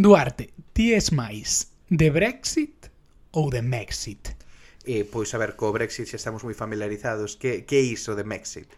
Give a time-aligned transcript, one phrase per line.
[0.00, 2.88] Duarte, ti es máis de Brexit
[3.36, 4.32] ou de Mexit?
[4.88, 7.36] Eh, pois, a ver, co Brexit xa estamos moi familiarizados.
[7.36, 8.72] Que, que é iso de Mexit?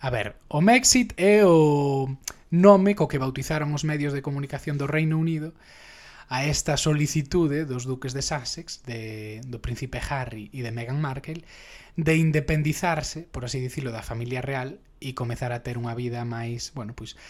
[0.00, 2.08] A ver, o Mexit é o
[2.48, 5.52] nome co que bautizaron os medios de comunicación do Reino Unido
[6.32, 11.44] a esta solicitude dos duques de Sussex, de, do príncipe Harry e de Meghan Markle,
[12.00, 16.72] de independizarse, por así dicilo, da familia real e comezar a ter unha vida máis,
[16.72, 17.20] bueno, pois,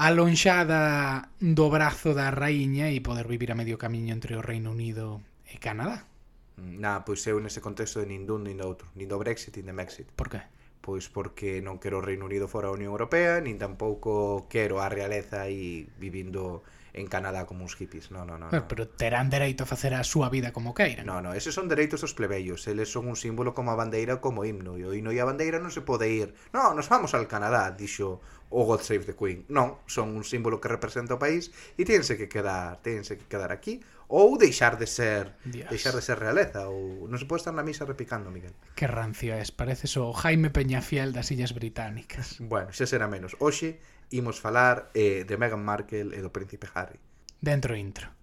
[0.00, 5.20] alonxada do brazo da raíña e poder vivir a medio camiño entre o Reino Unido
[5.44, 6.08] e Canadá.
[6.56, 9.68] Na, pois eu nese contexto de nin dun nin do outro, nin do Brexit nin
[9.68, 10.08] de Mexit.
[10.16, 10.40] Por que?
[10.80, 14.88] Pois porque non quero o Reino Unido fora a Unión Europea, nin tampouco quero a
[14.88, 18.10] realeza aí vivindo en Canadá como uns hippies.
[18.10, 18.68] No, no, no, pero, no.
[18.68, 21.06] pero terán dereito a facer a súa vida como queiran.
[21.06, 22.66] No, no, eses son dereitos dos plebeios.
[22.66, 24.76] Eles son un símbolo como a bandeira como himno.
[24.78, 26.34] E o himno e a bandeira non se pode ir.
[26.54, 29.46] No, nos vamos al Canadá, dixo o God Save the Queen.
[29.48, 33.54] Non, son un símbolo que representa o país e tense que quedar, tense que quedar
[33.54, 33.78] aquí
[34.10, 35.70] ou deixar de ser Dios.
[35.70, 38.52] deixar de ser realeza ou non se pode estar na misa repicando, Miguel.
[38.74, 42.42] Que rancio es, pareces o Jaime Peñafiel das Illas Británicas.
[42.42, 43.38] Bueno, xa será menos.
[43.38, 43.78] Hoxe
[44.10, 46.98] imos falar eh, de Meghan Markle e do príncipe Harry
[47.40, 48.20] Dentro intro.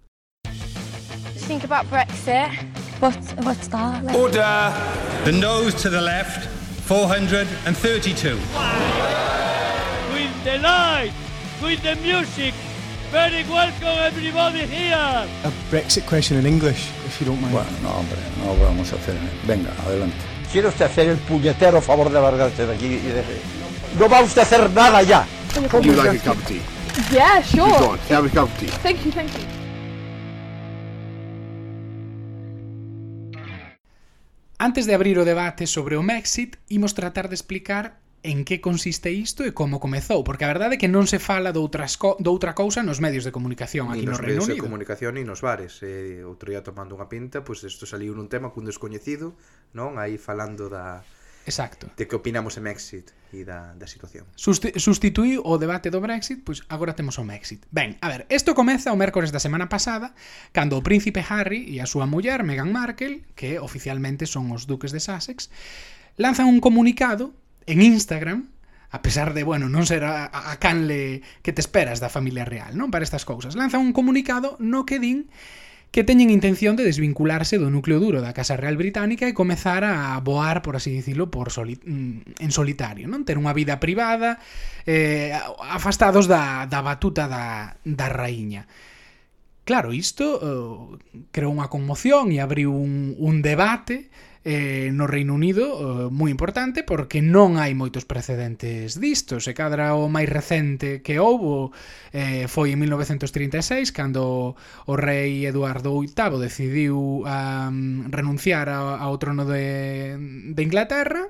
[1.48, 2.52] think about Brexit.
[3.00, 4.04] What, what's that?
[4.04, 4.70] Like, Order!
[5.24, 6.46] The nose to the left,
[6.84, 8.36] 432.
[10.12, 11.12] with the light,
[11.62, 12.52] with the music.
[13.10, 15.24] Very welcome everybody here.
[15.44, 17.54] A Brexit question in English, if you don't mind.
[17.54, 19.16] Bueno, no, hombre, no vamos a hacer.
[19.46, 20.16] Venga, adelante.
[20.52, 23.24] ¿Quiere usted hacer el puñetero favor de largarse de aquí y de...
[23.98, 25.26] No va usted a hacer nada ya.
[25.58, 26.62] Would you like a cup of tea?
[27.10, 27.66] Yeah, sure.
[27.66, 28.68] Go on, have a cup of tea.
[28.68, 29.44] Thank you, thank you.
[34.60, 39.10] Antes de abrir o debate sobre o Mexit, imos tratar de explicar en que consiste
[39.10, 42.66] isto e como comezou, porque a verdade é que non se fala doutras doutra co
[42.66, 44.46] cousa nos medios de comunicación aquí ni nos no Reino Unido.
[44.46, 45.82] Nos medios de comunicación e nos bares.
[45.82, 49.34] Eh, outro día tomando unha pinta, pois pues, isto saliu nun tema cun descoñecido,
[49.74, 49.98] non?
[49.98, 51.02] Aí falando da
[51.46, 51.90] Exacto.
[51.96, 54.28] De que opinamos en Mexit e da, da situación.
[54.36, 57.64] Susti sustituí o debate do Brexit, pois agora temos o Mexit.
[57.72, 60.12] Ben, a ver, isto comeza o mércores da semana pasada,
[60.52, 64.92] cando o príncipe Harry e a súa muller Meghan Markle, que oficialmente son os duques
[64.92, 65.48] de Sussex,
[66.20, 67.32] lanzan un comunicado
[67.64, 68.52] en Instagram
[68.90, 72.72] a pesar de, bueno, non ser a, a canle que te esperas da familia real,
[72.72, 72.88] non?
[72.88, 73.52] Para estas cousas.
[73.52, 75.28] Lanzan un comunicado no que din
[75.90, 80.20] que teñen intención de desvincularse do núcleo duro da Casa Real Británica e comezar a
[80.20, 83.24] voar, por así dicirlo, por soli mm, en solitario, non?
[83.24, 84.36] Ter unha vida privada,
[84.84, 85.32] eh,
[85.64, 88.68] afastados da, da batuta da, da raíña.
[89.64, 94.12] Claro, isto eh, creou unha conmoción e abriu un, un debate
[94.48, 99.44] eh, no Reino Unido eh, moi importante porque non hai moitos precedentes disto.
[99.44, 101.76] Se cadra o máis recente que houbo
[102.16, 104.56] eh, foi en 1936 cando
[104.88, 110.16] o rei Eduardo VIII decidiu um, renunciar ao, ao trono de,
[110.56, 111.28] de Inglaterra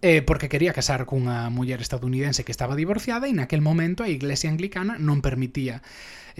[0.00, 4.48] eh, porque quería casar cunha muller estadounidense que estaba divorciada e naquel momento a Iglesia
[4.48, 5.84] Anglicana non permitía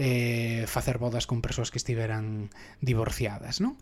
[0.01, 2.49] eh, facer bodas con persoas que estiveran
[2.81, 3.77] divorciadas, non?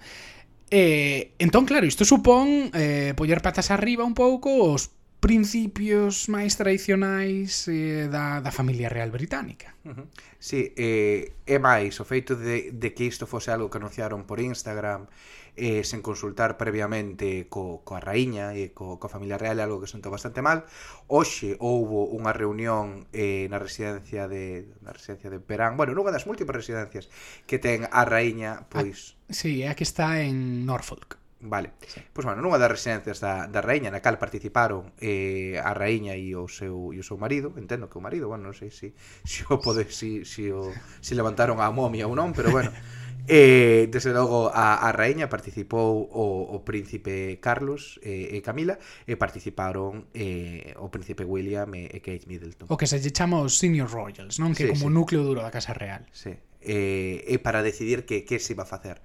[0.71, 7.67] Eh, entón, claro, isto supón eh, poller patas arriba un pouco os principios máis tradicionais
[7.67, 9.75] eh, da, da familia real británica.
[9.83, 10.05] Uh -huh.
[10.39, 14.39] Sí, eh, é máis o feito de, de que isto fose algo que anunciaron por
[14.39, 15.11] Instagram
[15.55, 20.13] eh, sen consultar previamente co, coa raíña e co, coa familia real, algo que sentou
[20.13, 20.67] bastante mal.
[21.07, 26.29] Hoxe houbo unha reunión eh, na residencia de na residencia de Perán, bueno, nunha das
[26.29, 27.09] múltiples residencias
[27.49, 29.17] que ten a raíña, ah, pois...
[29.29, 31.19] Si, sí, é a que está en Norfolk.
[31.41, 31.71] Vale.
[31.87, 32.01] Sí.
[32.11, 36.35] Pois bueno, nunha das residencias da, da raíña na cal participaron eh, a raíña e
[36.35, 38.91] o seu e o seu marido, entendo que o marido, bueno, non sei se
[39.23, 40.67] si, si o pode si, si o
[40.99, 42.75] si levantaron a momia ou non, pero bueno,
[43.29, 49.13] Eh, desde logo a, a raíña participou o, o príncipe Carlos eh, e Camila e
[49.21, 52.65] participaron eh, o príncipe William e, e Kate Middleton.
[52.65, 54.57] O que se lle chama os senior royals, non?
[54.57, 54.97] Que sí, como sí.
[54.97, 56.09] núcleo duro da Casa Real.
[56.09, 56.33] Sí.
[56.57, 58.97] Eh, e para decidir que que se iba a facer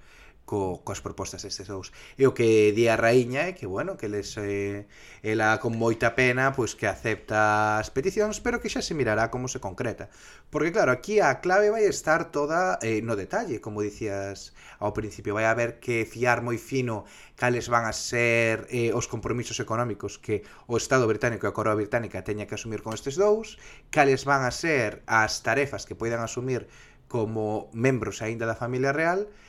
[0.45, 1.89] co, coas propostas destes dous.
[2.15, 4.85] E o que di a raíña é que, bueno, que les, eh,
[5.25, 9.49] ela con moita pena pois que acepta as peticións, pero que xa se mirará como
[9.49, 10.07] se concreta.
[10.53, 15.33] Porque, claro, aquí a clave vai estar toda eh, no detalle, como dicías ao principio.
[15.33, 20.45] Vai haber que fiar moi fino cales van a ser eh, os compromisos económicos que
[20.69, 23.57] o Estado británico e a Coroa británica teña que asumir con estes dous,
[23.89, 26.69] cales van a ser as tarefas que poidan asumir
[27.09, 29.44] como membros aínda da familia real, e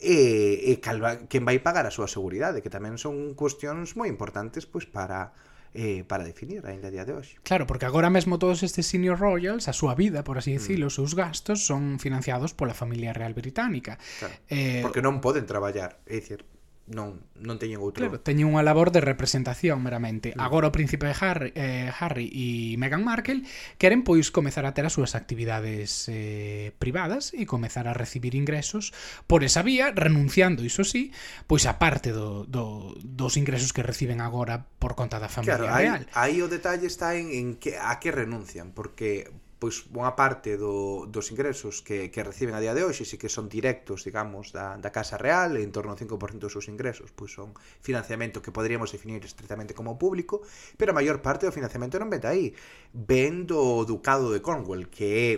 [0.00, 4.64] e, e calva, quen vai pagar a súa seguridade, que tamén son cuestións moi importantes
[4.64, 5.36] pois para
[5.74, 7.38] eh, para definir ainda a día de hoxe.
[7.46, 10.90] Claro, porque agora mesmo todos estes senior royals, a súa vida, por así dicilo, mm.
[10.90, 13.98] os seus gastos son financiados pola familia real británica.
[14.18, 16.42] Claro, eh, porque non poden traballar, é dicir,
[16.90, 18.02] non, non teñen outro.
[18.02, 20.34] Claro, teñen unha labor de representación meramente.
[20.34, 20.42] Mm.
[20.42, 23.46] Agora o príncipe Harry, eh, Harry e Meghan Markle
[23.78, 28.90] queren pois comezar a ter as súas actividades eh, privadas e comezar a recibir ingresos
[29.30, 31.14] por esa vía, renunciando, iso sí,
[31.46, 35.78] pois a parte do, do, dos ingresos que reciben agora por conta da familia claro,
[35.78, 36.02] real.
[36.18, 40.56] Aí, aí o detalle está en, en que a que renuncian, porque pois unha parte
[40.56, 44.56] do, dos ingresos que, que reciben a día de hoxe, si que son directos, digamos,
[44.56, 47.52] da, da Casa Real, en torno ao 5% dos seus ingresos, pois son
[47.84, 50.40] financiamento que poderíamos definir estritamente como público,
[50.80, 52.56] pero a maior parte do financiamento non ven aí,
[52.96, 55.32] ven do Ducado de Cornwall, que é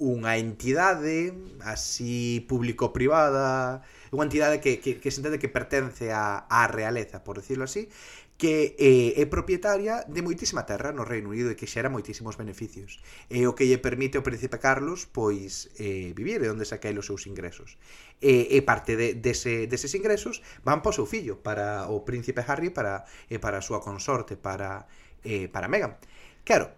[0.00, 1.30] unha entidade
[1.62, 7.38] así público-privada, unha entidade que, que, que se entende que pertence á, á realeza, por
[7.38, 7.92] decirlo así,
[8.40, 13.04] que eh, é propietaria de moitísima terra no Reino Unido e que xera moitísimos beneficios.
[13.28, 17.04] E o que lle permite ao príncipe Carlos pois eh, vivir e onde saca os
[17.04, 17.76] seus ingresos.
[18.16, 22.40] E, e parte de, dese, deses ingresos van para o seu fillo, para o príncipe
[22.48, 24.88] Harry para, e para a súa consorte, para,
[25.20, 26.00] eh, para Meghan.
[26.40, 26.72] Claro,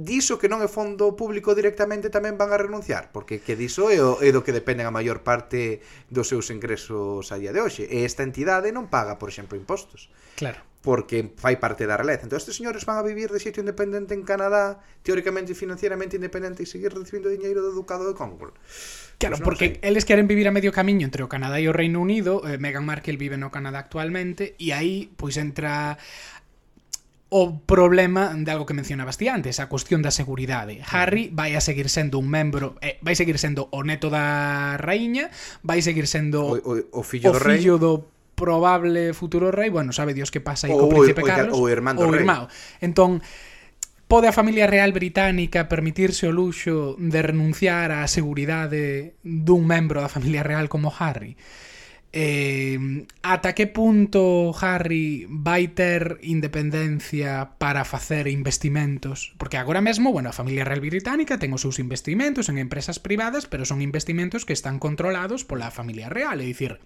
[0.00, 4.00] diso que non é fondo público directamente tamén van a renunciar, porque que diso é,
[4.00, 7.84] o, é do que dependen a maior parte dos seus ingresos a día de hoxe.
[7.84, 10.08] E esta entidade non paga, por exemplo, impostos.
[10.40, 10.64] Claro.
[10.80, 12.24] Porque fai parte da realeza.
[12.24, 16.64] Entón, estes señores van a vivir de xeito independente en Canadá, teóricamente e financieramente independente
[16.64, 18.56] e seguir recibindo dinheiro do Ducado de Congol.
[19.20, 19.84] Claro, pois pues porque sei.
[19.84, 22.88] eles queren vivir a medio camiño entre o Canadá e o Reino Unido, eh, Meghan
[22.88, 26.00] Markle vive no Canadá actualmente, e aí pois entra
[27.30, 30.82] o problema de algo que mencionabas ti antes, a cuestión da seguridade.
[30.90, 35.30] Harry vai a seguir sendo un membro, eh, vai seguir sendo o neto da raíña,
[35.62, 37.62] vai seguir sendo o, o, o fillo o do rei.
[37.62, 37.92] Fillo do
[38.34, 41.64] probable futuro rei, bueno, sabe Dios que pasa aí co príncipe o, Carlos, o, o,
[41.64, 42.26] o irmán do o rei.
[42.26, 42.50] Irmão.
[42.82, 43.22] Entón,
[44.10, 50.10] pode a familia real británica permitirse o luxo de renunciar á seguridade dun membro da
[50.10, 51.38] familia real como Harry?
[52.12, 60.28] Eh, ata que punto Harry vai ter independencia para facer investimentos porque agora mesmo, bueno,
[60.28, 64.58] a familia real británica ten os seus investimentos en empresas privadas pero son investimentos que
[64.58, 66.82] están controlados pola familia real, é dicir,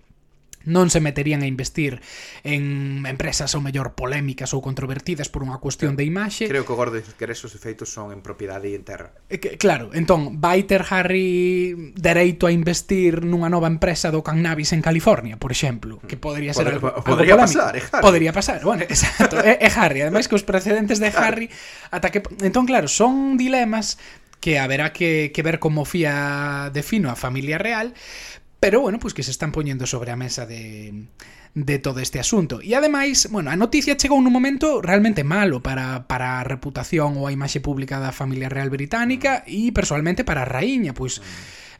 [0.64, 2.00] non se meterían a investir
[2.44, 6.48] en empresas ou mellor polémicas ou controvertidas por unha cuestión de imaxe.
[6.48, 9.12] Creo que o gordo que esos efeitos son en propiedade e en terra.
[9.28, 14.72] E que, claro, entón, vai ter Harry dereito a investir nunha nova empresa do cannabis
[14.72, 17.44] en California, por exemplo, que podría ser Podre, algo, algo podría polémico.
[17.44, 18.02] pasar, é Harry.
[18.04, 21.48] Podría pasar, bueno, exacto, é, é Harry, ademais que os precedentes de Harry
[21.90, 23.98] ata que entón claro, son dilemas
[24.44, 27.94] que haberá que, que ver como fía de fino a familia real,
[28.64, 31.04] pero bueno, pois pues que se están poñendo sobre a mesa de,
[31.52, 32.62] de todo este asunto.
[32.64, 37.28] E ademais, bueno, a noticia chegou nun momento realmente malo para, para a reputación ou
[37.28, 41.20] a imaxe pública da familia real británica e personalmente para a raíña, pois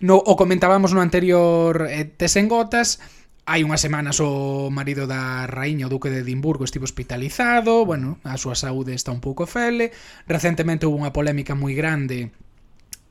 [0.04, 3.00] no, o comentábamos no anterior eh, Tesengotas,
[3.44, 8.40] Hai unhas semanas o marido da raíña, o duque de Edimburgo, estivo hospitalizado, bueno, a
[8.40, 9.92] súa saúde está un pouco fele.
[10.24, 12.32] Recentemente houve unha polémica moi grande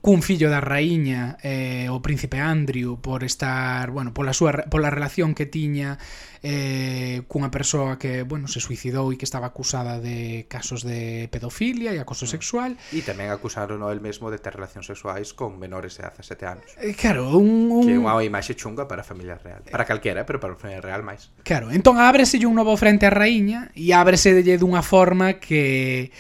[0.04, 5.32] cun fillo da raíña eh, o príncipe Andrew por estar, bueno, pola súa pola relación
[5.32, 5.96] que tiña
[6.44, 11.96] eh, cunha persoa que, bueno, se suicidou e que estaba acusada de casos de pedofilia
[11.96, 12.34] e acoso mm.
[12.36, 12.72] sexual.
[12.92, 16.68] E tamén acusaron o el mesmo de ter relacións sexuais con menores de 17 anos.
[16.84, 17.88] Eh, claro, un, un...
[17.88, 19.64] Que é unha imaxe chunga para a familia real.
[19.64, 19.72] Eh.
[19.72, 21.32] Para calquera, pero para a familia real máis.
[21.48, 26.12] Claro, entón ábrese un novo frente á raíña e ábrese dunha forma que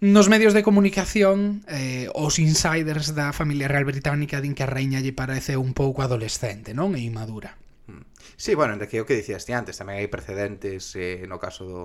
[0.00, 5.02] Nos medios de comunicación, eh, os insiders da familia real británica din que a reiña
[5.02, 6.94] lle parece un pouco adolescente, non?
[6.94, 7.58] E imadura.
[7.90, 8.06] Mm.
[8.38, 11.66] Sí, bueno, de que o que dicías ti antes, tamén hai precedentes eh, no caso
[11.66, 11.82] do,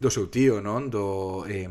[0.00, 0.88] do seu tío, non?
[0.88, 1.44] Do...
[1.44, 1.68] Eh,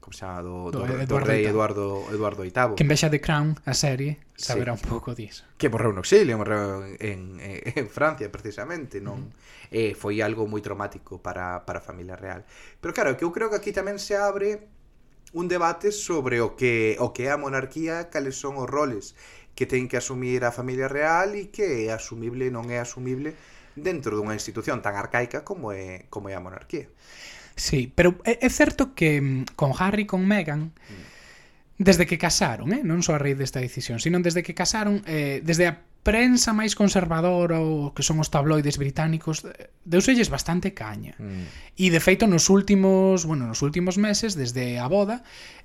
[0.00, 0.40] como se chama?
[0.40, 2.80] Do, do, do, do rei Eduardo, Eduardo VIII.
[2.80, 4.80] Que envexa de Crown, a serie, saberá sí.
[4.80, 5.44] un pouco disso.
[5.60, 9.20] Que morreu no exilio, morreu en, en, en Francia, precisamente, non?
[9.20, 9.76] Uh -huh.
[9.76, 12.48] eh, foi algo moi traumático para, para a familia real.
[12.80, 14.72] Pero claro, que eu creo que aquí tamén se abre
[15.32, 19.16] un debate sobre o que, o que é a monarquía, cales son os roles
[19.54, 23.36] que ten que asumir a familia real e que é asumible e non é asumible
[23.76, 26.88] dentro dunha institución tan arcaica como é, como é a monarquía.
[27.56, 31.04] Sí, pero é, é certo que mm, con Harry con Meghan mm.
[31.76, 32.80] desde que casaron, eh?
[32.80, 36.74] non só a raíz desta decisión, sino desde que casaron, eh, desde a prensa máis
[36.74, 39.46] conservadora ou que son os tabloides británicos
[39.86, 41.14] deuselles bastante caña.
[41.18, 41.46] Mm.
[41.78, 45.22] E de feito nos últimos, bueno, nos últimos meses desde a boda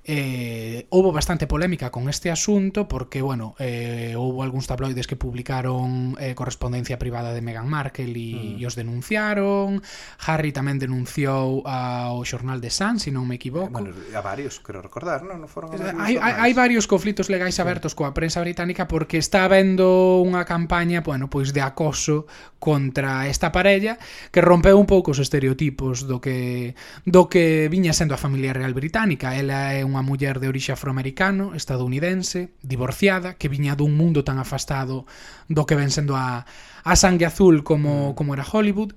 [0.08, 6.14] eh houbo bastante polémica con este asunto porque bueno, eh houbo algúns tabloides que publicaron
[6.22, 8.62] eh, correspondencia privada de Meghan Markle e, mm.
[8.62, 9.82] e os denunciaron.
[10.22, 13.74] Harry tamén denunciou ao xornal de Sun, se si non me equivoco.
[13.74, 15.74] Bueno, a varios, creo recordar, non, non foron.
[15.74, 17.98] Eh, hai hai varios conflitos legais abertos sí.
[17.98, 22.28] coa prensa británica porque está habendo unha campaña, bueno, pois de acoso
[22.60, 23.96] contra esta parella
[24.28, 26.76] que rompeu un pouco os estereotipos do que
[27.08, 29.32] do que viña sendo a familia real británica.
[29.32, 35.08] Ela é unha muller de orixe afroamericano, estadounidense, divorciada, que viña dun mundo tan afastado
[35.48, 36.44] do que ven sendo a
[36.84, 38.14] a sangue azul como mm.
[38.14, 38.92] como era Hollywood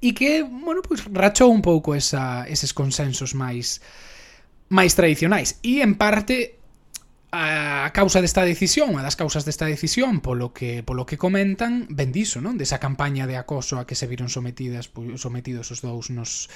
[0.00, 3.80] e que, bueno, pois rachou un pouco esa, eses consensos máis
[4.68, 6.55] máis tradicionais e en parte
[7.36, 12.08] a causa desta decisión, a das causas desta decisión, polo que polo que comentan, ben
[12.08, 12.56] diso, non?
[12.56, 14.88] Desa campaña de acoso a que se viron sometidas
[15.20, 16.48] sometidos os dous nos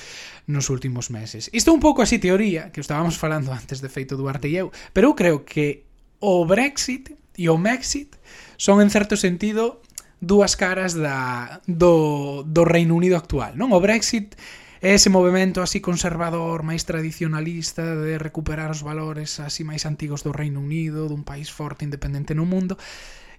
[0.48, 1.52] nos últimos meses.
[1.52, 4.72] Isto é un pouco así teoría, que estábamos falando antes de feito Duarte e eu,
[4.96, 5.84] pero eu creo que
[6.24, 8.16] o Brexit e o Mexit
[8.56, 9.84] son en certo sentido
[10.20, 13.76] dúas caras da do do Reino Unido actual, non?
[13.76, 14.32] O Brexit
[14.80, 20.32] É ese movimento así conservador, máis tradicionalista de recuperar os valores así máis antigos do
[20.32, 22.80] Reino Unido, dun país forte independente no mundo.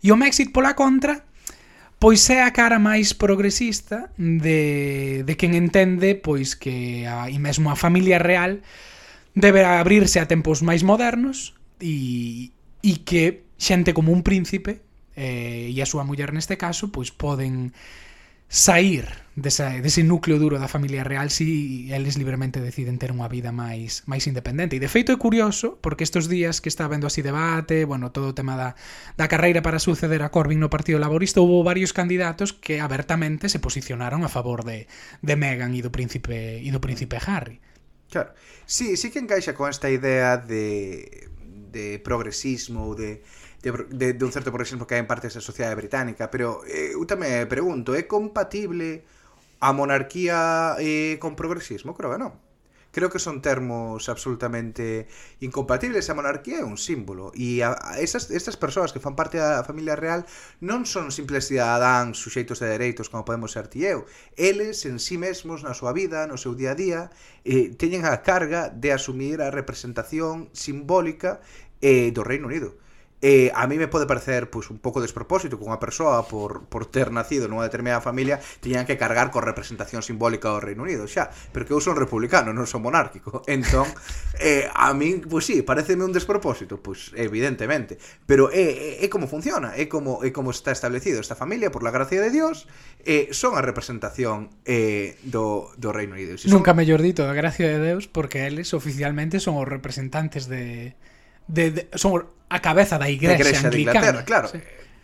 [0.05, 1.25] E o México, pola contra,
[2.01, 7.69] pois é a cara máis progresista de, de quen entende pois que a, e mesmo
[7.69, 8.57] a familia real
[9.37, 12.49] debe abrirse a tempos máis modernos e,
[12.81, 14.81] e que xente como un príncipe
[15.13, 17.69] eh, e a súa muller neste caso pois poden
[18.51, 23.55] sair desa, dese núcleo duro da familia real si eles libremente deciden ter unha vida
[23.55, 24.75] máis máis independente.
[24.75, 28.35] E de feito é curioso, porque estes días que está vendo así debate, bueno, todo
[28.35, 28.75] o tema da,
[29.15, 33.63] da carreira para suceder a Corbyn no Partido Laborista, houve varios candidatos que abertamente se
[33.63, 34.91] posicionaron a favor de,
[35.23, 37.63] de Meghan e do príncipe e do príncipe Harry.
[38.11, 38.35] Claro.
[38.67, 41.31] Sí, sí que encaixa con esta idea de
[41.71, 43.23] de progresismo ou de
[43.61, 47.05] de, de un certo progresismo que hai en partes da sociedade británica, pero eh, eu
[47.05, 49.05] tamén pregunto, é compatible
[49.61, 51.93] a monarquía eh, con progresismo?
[51.93, 52.33] Creo que non.
[52.91, 55.07] Creo que son termos absolutamente
[55.39, 56.09] incompatibles.
[56.09, 57.31] A monarquía é un símbolo.
[57.31, 60.27] E a, a esas, estas persoas que fan parte da familia real
[60.59, 64.03] non son simples cidadáns suxeitos de dereitos como podemos ser ti eu.
[64.35, 67.01] Eles en sí mesmos, na súa vida, no seu día a día,
[67.47, 71.39] eh, teñen a carga de asumir a representación simbólica
[71.79, 72.75] eh, do Reino Unido
[73.21, 76.89] eh, a mí me pode parecer pois, un pouco despropósito que unha persoa por, por
[76.89, 81.29] ter nacido nunha determinada familia teñan que cargar con representación simbólica do Reino Unido xa,
[81.53, 83.45] pero que eu son republicano, non son monárquico.
[83.49, 83.85] Entón,
[84.41, 89.29] eh, a mí pois sí, pareceme un despropósito pois evidentemente, pero é, é, é como
[89.29, 92.65] funciona, é como, é como está establecido esta familia, por la gracia de Dios
[93.05, 96.41] eh, son a representación eh, do, do Reino Unido.
[96.41, 96.57] Si son...
[96.57, 100.97] Nunca mellor dito, a gracia de Deus porque eles oficialmente son os representantes de
[101.47, 103.71] de, de son a cabeza da igrexa, da igrexa anglicana.
[103.71, 104.47] De Inglaterra, claro.
[104.51, 104.59] Sí.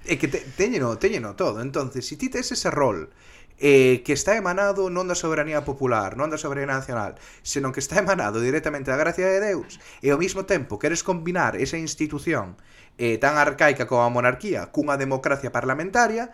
[0.07, 1.59] É que te, teñeno, teñeno todo.
[1.59, 3.11] Entonces, se si ti tes ese rol
[3.59, 7.99] eh, que está emanado non da soberanía popular, non da soberanía nacional, senón que está
[7.99, 12.55] emanado directamente da gracia de Deus, e ao mesmo tempo queres combinar esa institución
[12.95, 16.31] eh, tan arcaica como a monarquía cunha democracia parlamentaria,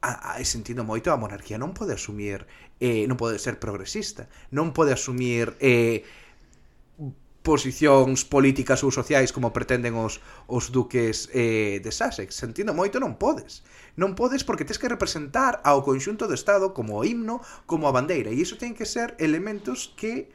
[0.00, 2.48] a, a, sentindo moito a monarquía non pode asumir,
[2.80, 5.52] eh, non pode ser progresista, non pode asumir...
[5.60, 6.06] Eh,
[7.46, 10.18] posicións políticas ou sociais como pretenden os,
[10.50, 12.34] os duques eh, de Sussex.
[12.34, 13.62] Sentindo moito non podes.
[13.94, 17.38] Non podes porque tens que representar ao conxunto do Estado como o himno,
[17.70, 18.34] como a bandeira.
[18.34, 20.26] E iso ten que ser elementos que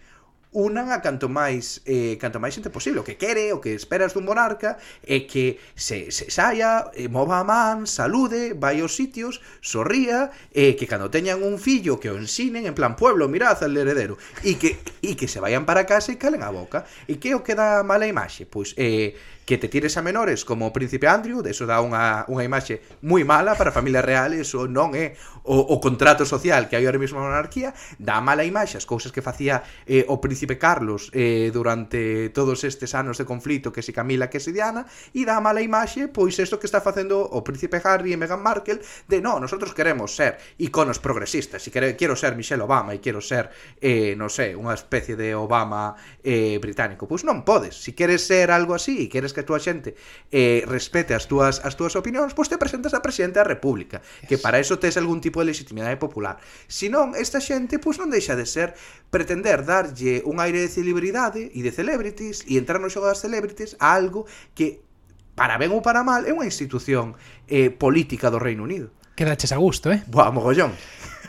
[0.51, 4.11] unan a canto máis eh, canto máis xente posible, o que quere, o que esperas
[4.11, 4.75] dun monarca
[5.07, 10.75] é que se, se saia, eh, mova a man, salude, vai aos sitios, sorría, eh,
[10.75, 14.59] que cando teñan un fillo que o ensinen en plan pueblo, mirad al heredero, e
[14.59, 16.83] que e que se vayan para casa e calen a boca.
[17.07, 18.43] E que o que dá mala imaxe?
[18.43, 19.15] Pois eh
[19.51, 23.23] que te tires a menores como o príncipe Andrew, eso dá unha, unha imaxe moi
[23.27, 26.99] mala para a familia real, eso non é o, o contrato social que hai ahora
[26.99, 31.51] mesmo na monarquía, dá mala imaxe as cousas que facía eh, o príncipe Carlos eh,
[31.51, 35.59] durante todos estes anos de conflito que se Camila que se Diana, e dá mala
[35.59, 39.75] imaxe pois isto que está facendo o príncipe Harry e Meghan Markle de no, nosotros
[39.75, 43.51] queremos ser iconos progresistas, e quero, quero ser Michelle Obama e quero ser,
[43.83, 47.03] eh, non sei, unha especie de Obama eh, británico.
[47.03, 49.57] Pois non podes, se si queres ser algo así e queres que que a túa
[49.57, 49.97] xente
[50.29, 54.29] eh, respete as túas, as túas opinións, pois te presentas a presidente da República, yes.
[54.29, 56.37] que para eso tes algún tipo de legitimidade popular.
[56.69, 58.77] Si non, esta xente pois non deixa de ser
[59.09, 63.73] pretender darlle un aire de celebridade e de celebrities e entrar no xogo das celebrities
[63.81, 64.85] a algo que
[65.33, 67.17] para ben ou para mal, é unha institución
[67.49, 68.93] eh, política do Reino Unido.
[69.17, 70.05] Quedaches a gusto, eh?
[70.05, 70.77] Boa, mogollón.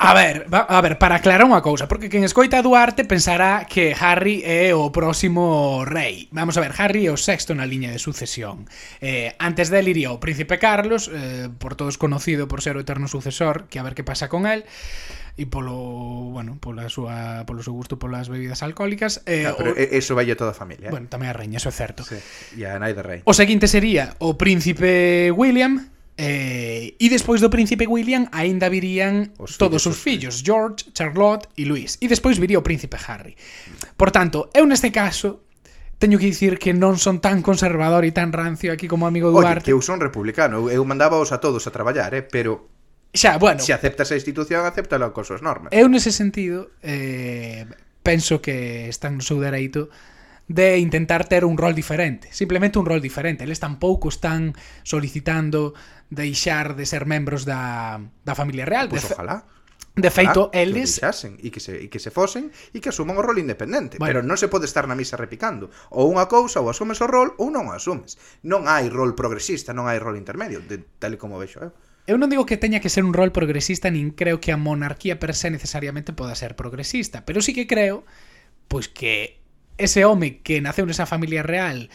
[0.02, 3.94] A ver, a ver, para aclarar unha cousa, porque quen escoita a Duarte pensará que
[3.94, 6.26] Harry é o próximo rei.
[6.34, 8.66] Vamos a ver, Harry é o sexto na liña de sucesión.
[8.98, 13.06] Eh, antes del iría o príncipe Carlos, eh, por todos conocido por ser o eterno
[13.06, 14.66] sucesor, que a ver que pasa con él
[15.38, 19.22] e polo, bueno, pola súa, polo seu gusto polas bebidas alcohólicas.
[19.30, 19.78] Eh, ah, pero o...
[19.78, 20.90] eso vai a toda a familia.
[20.90, 20.92] Eh?
[20.92, 22.02] Bueno, tamén a Reña, eso é certo.
[22.02, 22.18] Sí,
[22.58, 23.20] e a Nai de Rei.
[23.22, 29.56] O seguinte sería o príncipe William, Eh, e despois do príncipe William aínda virían os
[29.56, 31.96] todos os fillos, George, Charlotte e Luis.
[32.04, 33.32] E despois viría o príncipe Harry.
[33.96, 35.48] Por tanto, eu neste caso
[35.96, 39.62] teño que dicir que non son tan conservador e tan rancio aquí como amigo Duarte.
[39.62, 42.68] Oye, que eu son republicano, eu mandábaos a todos a traballar, eh, pero
[43.12, 43.60] Xa, bueno.
[43.60, 45.68] Se aceptas a institución, acéptala con súas normas.
[45.72, 47.68] Eu nese sentido, eh,
[48.02, 49.92] penso que están no seu dereito
[50.52, 53.44] de intentar ter un rol diferente, simplemente un rol diferente.
[53.44, 55.72] Eles tampouco están solicitando
[56.10, 58.88] deixar de ser membros da, da familia real.
[58.88, 59.44] Pois pues, ojalá.
[59.94, 62.88] De feito, ah, eles que deixasen, e que se e que se fosen e que
[62.88, 64.08] asuman o rol independente, bueno.
[64.08, 65.68] pero non se pode estar na misa repicando.
[65.92, 68.16] Ou unha cousa ou asumes o rol ou non o asumes.
[68.40, 71.72] Non hai rol progresista, non hai rol intermedio, de, tal como vexo eu.
[72.08, 75.20] Eu non digo que teña que ser un rol progresista nin creo que a monarquía
[75.20, 78.08] per se necesariamente poda ser progresista, pero sí que creo
[78.72, 79.41] pois que
[79.78, 81.88] ese home que naceu nesa familia real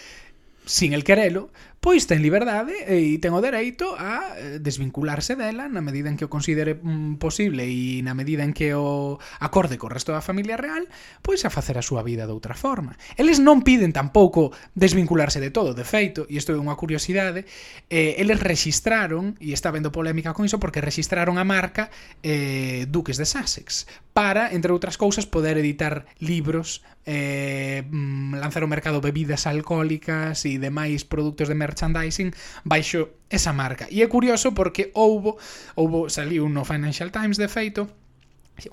[0.65, 1.49] sin el querelo,
[1.87, 6.27] pois ten liberdade e ten o dereito a eh, desvincularse dela na medida en que
[6.27, 10.59] o considere mm, posible e na medida en que o acorde co resto da familia
[10.59, 10.83] real,
[11.23, 12.99] pois a facer a súa vida de outra forma.
[13.15, 17.47] Eles non piden tampouco desvincularse de todo, de feito, e isto é unha curiosidade,
[17.87, 21.87] eh, eles registraron, e está vendo polémica con iso, porque registraron a marca
[22.19, 28.67] eh, Duques de Sussex, para, entre outras cousas, poder editar libros, eh, mm, lanzar o
[28.67, 32.33] mercado bebidas alcohólicas e demais produtos de mercado merchandising
[32.65, 33.87] baixo esa marca.
[33.91, 35.37] E é curioso porque houbo,
[35.75, 37.85] houbo saliu no Financial Times de feito,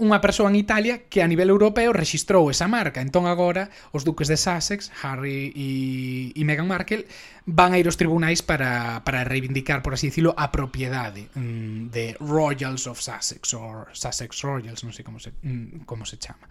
[0.01, 3.05] unha persoa en Italia que a nivel europeo registrou esa marca.
[3.05, 5.69] Entón agora os duques de Sussex, Harry e,
[6.33, 7.05] e Meghan Markle,
[7.45, 12.17] van a ir aos tribunais para, para reivindicar, por así dicilo, a propiedade mm, de
[12.17, 16.49] Royals of Sussex, ou Sussex Royals, non sei como se, mm, como se chama.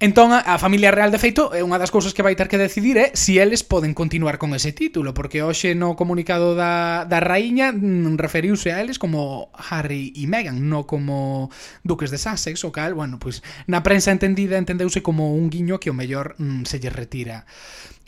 [0.00, 2.94] Entón, a familia real, de feito, é unha das cousas que vai ter que decidir
[2.94, 7.18] é se si eles poden continuar con ese título, porque hoxe no comunicado da, da
[7.18, 11.50] raíña mm, referiuse a eles como Harry e Meghan, non como
[11.82, 15.90] duques de Sussex, o cal, bueno, pois na prensa entendida entendeuse como un guiño que
[15.90, 17.42] o mellor mm, se lle retira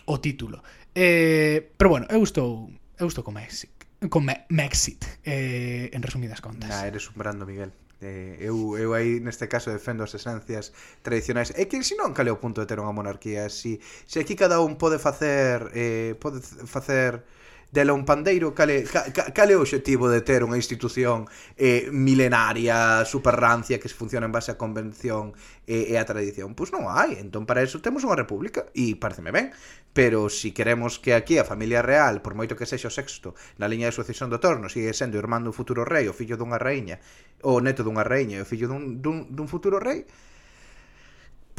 [0.06, 0.62] o título.
[0.94, 2.70] Eh, pero bueno, eu estou
[3.02, 3.74] eu estou con Mexit,
[4.06, 6.70] con Me Mexit, eh, en resumidas contas.
[6.70, 7.74] Nah, eres un brando, Miguel.
[8.00, 10.72] Eh, eu, eu aí neste caso defendo as esencias
[11.04, 11.52] tradicionais.
[11.56, 13.48] E que se non cale o punto de ter unha monarquía?
[13.52, 17.20] Se, si, se aquí cada un pode facer eh, pode facer
[17.70, 23.06] Dela un pandeiro, cal é, cal, é o objetivo de ter unha institución eh, milenaria,
[23.06, 25.38] super rancia, que se funciona en base a convención
[25.70, 26.58] eh, e, e a tradición?
[26.58, 29.54] Pois non hai, entón para eso temos unha república, e pareceme ben,
[29.94, 33.70] pero si queremos que aquí a familia real, por moito que sexa o sexto, na
[33.70, 36.98] liña de sucesión do torno, sigue sendo irmán dun futuro rei, o fillo dunha reiña,
[37.46, 40.10] o neto dunha reiña e o fillo dun, dun, dun futuro rei,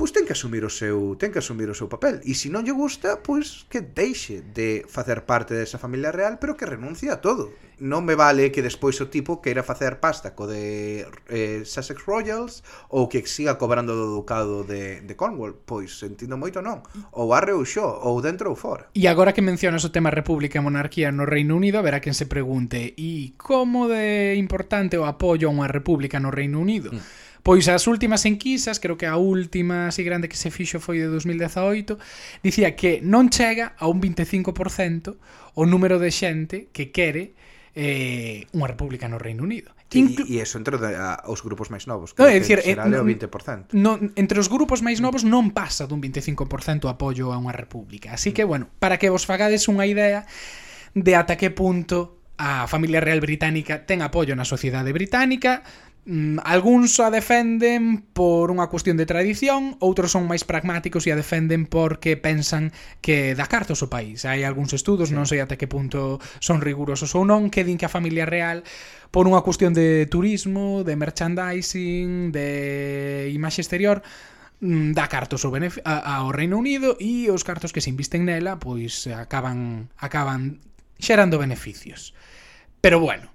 [0.02, 2.66] pois ten que asumir o seu ten que asumir o seu papel e se non
[2.66, 7.22] lle gusta, pois que deixe de facer parte desa familia real, pero que renuncie a
[7.22, 7.54] todo.
[7.78, 12.66] Non me vale que despois o tipo queira facer pasta co de eh, Sussex Royals
[12.90, 16.82] ou que siga cobrando do ducado de, de Cornwall, pois sentindo moito non.
[17.14, 18.90] Ou arre ou xo, ou dentro ou fora.
[18.98, 22.26] E agora que mencionas o tema República e Monarquía no Reino Unido, haberá quen se
[22.26, 26.90] pregunte, e como de importante o apoio a unha república no Reino Unido?
[26.90, 31.02] Mm Pois as últimas enquisas, creo que a última así grande que se fixo foi
[31.02, 31.98] de 2018,
[32.46, 35.18] dicía que non chega a un 25%
[35.58, 37.34] o número de xente que quere
[37.74, 39.74] eh, unha república no Reino Unido.
[39.92, 42.88] Inclu e, e eso entre a, os grupos máis novos, que no, é dicir, será
[42.88, 43.76] eh, o 20%.
[43.76, 48.16] No, entre os grupos máis novos non pasa dun 25% o apoio a unha república.
[48.16, 50.24] Así que, bueno, para que vos fagades unha idea
[50.96, 55.62] de ata que punto a familia real británica ten apoio na sociedade británica,
[56.06, 61.20] Mm, Alguns a defenden por unha cuestión de tradición, outros son máis pragmáticos e a
[61.20, 62.74] defenden porque pensan
[63.06, 64.26] que dá cartos o país.
[64.26, 65.16] Hai algúns estudos, sí.
[65.16, 68.66] non sei ata que punto son rigurosos ou non, que din que a familia real
[69.14, 74.02] por unha cuestión de turismo, de merchandising, de imaxe exterior,
[74.58, 78.58] mm, dá cartos ao, benef ao Reino Unido e os cartos que se invisten nela
[78.58, 80.66] pois acaban acaban
[80.98, 82.18] xerando beneficios.
[82.82, 83.30] Pero bueno,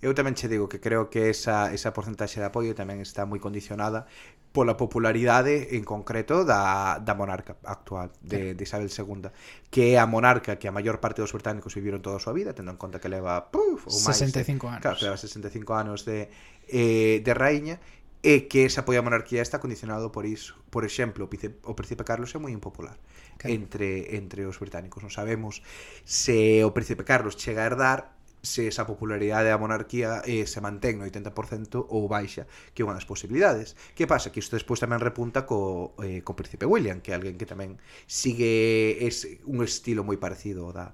[0.00, 3.36] Eu tamén che digo que creo que esa, esa porcentaxe de apoio tamén está moi
[3.36, 4.08] condicionada
[4.50, 9.30] pola popularidade en concreto da, da monarca actual de, de Isabel II
[9.68, 12.56] que é a monarca que a maior parte dos británicos viviron toda a súa vida
[12.56, 14.82] tendo en conta que leva puf, ou máis, 65 anos.
[14.82, 16.32] Claro, leva 65 anos de,
[16.66, 17.76] eh, de raíña
[18.20, 20.56] e que ese apoio á monarquía está condicionado por iso.
[20.68, 23.00] Por exemplo, o, príncipe, o príncipe Carlos é moi impopular
[23.40, 23.52] claro.
[23.52, 25.00] entre, entre os británicos.
[25.00, 25.64] Non sabemos
[26.04, 31.00] se o príncipe Carlos chega a herdar se esa popularidade da monarquía eh, se mantén
[31.00, 33.76] no 80% ou baixa, que é unha das posibilidades.
[33.92, 34.32] Que pasa?
[34.32, 37.76] Que isto despois tamén repunta co, eh, co príncipe William, que é alguén que tamén
[38.08, 40.86] sigue es, un estilo moi parecido ao da,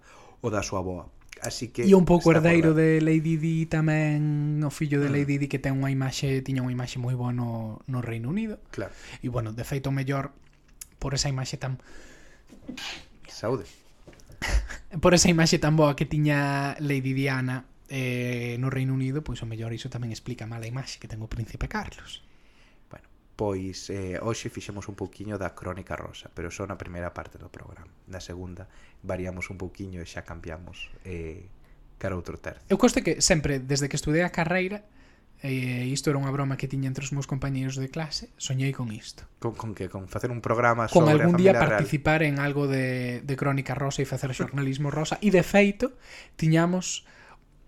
[0.42, 1.06] o da súa boa.
[1.44, 5.14] Así que e un pouco herdeiro de Lady Di tamén, o fillo de mm.
[5.14, 8.58] Lady Di que ten unha imaxe, tiña unha imaxe moi boa no, no Reino Unido.
[8.72, 8.90] Claro.
[9.20, 10.32] E bueno, de feito mellor
[10.96, 11.78] por esa imaxe tan
[13.28, 13.64] Saúde
[15.00, 19.46] por esa imaxe tan boa que tiña Lady Diana eh, no Reino Unido, pois o
[19.46, 22.22] mellor iso tamén explica mala imaxe que ten o príncipe Carlos.
[22.90, 27.38] Bueno, pois eh, hoxe fixemos un pouquiño da crónica rosa, pero só na primeira parte
[27.38, 27.90] do programa.
[28.10, 28.66] Na segunda
[29.02, 31.46] variamos un pouquiño e xa cambiamos eh,
[31.98, 32.62] cara outro tercio.
[32.70, 34.86] Eu coste que sempre, desde que estudei a carreira,
[35.44, 38.88] E isto era unha broma que tiña entre os meus compañeiros de clase, soñei con
[38.88, 39.28] isto.
[39.36, 39.92] Con, con que?
[39.92, 42.32] Con facer un programa con sobre Con algún día participar real.
[42.32, 45.20] en algo de, de crónica rosa e facer xornalismo rosa.
[45.20, 45.92] E de feito,
[46.40, 47.04] tiñamos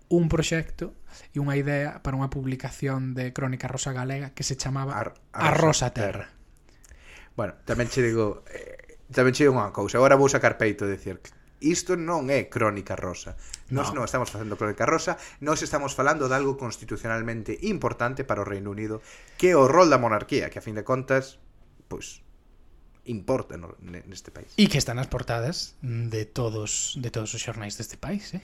[0.09, 0.97] un proxecto
[1.29, 5.53] e unha idea para unha publicación de crónica rosa galega que se chamaba Ar, A
[5.53, 6.33] Rosa Terra.
[7.37, 8.41] Bueno, tamén che digo...
[8.49, 10.01] Eh, tamén che digo unha cousa.
[10.01, 11.29] Agora vou sacar peito e decir que
[11.59, 13.35] Isto non é crónica rosa.
[13.67, 14.01] Nós no.
[14.01, 18.71] non estamos facendo crónica rosa, nós estamos falando de algo constitucionalmente importante para o Reino
[18.71, 19.03] Unido,
[19.35, 21.37] que é o rol da monarquía, que a fin de contas,
[21.91, 22.23] pois,
[23.03, 24.55] importa no, neste país.
[24.55, 28.43] E que están as portadas de todos de todos os xornais deste país, eh?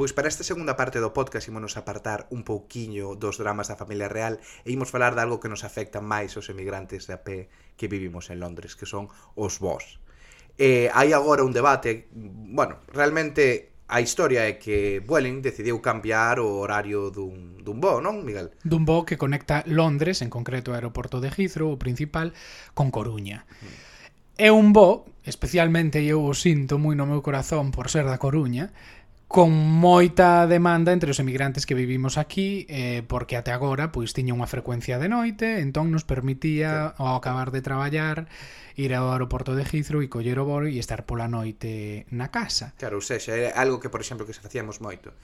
[0.00, 4.08] Pois para esta segunda parte do podcast ímonos apartar un pouquiño dos dramas da familia
[4.08, 7.52] real e imos falar de algo que nos afecta máis aos emigrantes de a pé
[7.76, 10.00] que vivimos en Londres, que son os vós.
[10.56, 16.64] Eh, hai agora un debate, bueno, realmente a historia é que Vueling decidiu cambiar o
[16.64, 18.56] horario dun, dun voo, non, Miguel?
[18.64, 22.32] Dun voo que conecta Londres, en concreto o aeroporto de Heathrow, o principal,
[22.72, 23.44] con Coruña.
[23.44, 23.90] Mm.
[24.40, 28.72] É un voo, especialmente eu o sinto moi no meu corazón por ser da Coruña,
[29.30, 34.34] con moita demanda entre os emigrantes que vivimos aquí, eh, porque até agora pois tiña
[34.34, 36.98] unha frecuencia de noite, entón nos permitía sí.
[36.98, 38.26] ao acabar de traballar
[38.74, 42.74] ir ao aeroporto de Heathrow e coller o voo e estar pola noite na casa.
[42.74, 45.14] Claro, ou sexa, era algo que, por exemplo, que se facíamos moito.